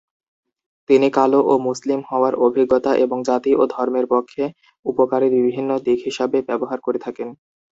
[0.89, 4.43] তিনি কালো ও মুসলিম হওয়ার অভিজ্ঞতা এবং জাতি ও ধর্মের পক্ষে
[4.85, 7.27] উপকারী বিভিন্ন দিক হিসাবে ব্যবহার করে থাকেন।